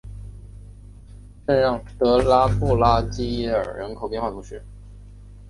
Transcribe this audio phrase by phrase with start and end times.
[1.45, 4.59] 圣让德拉布拉基耶尔人口变化图示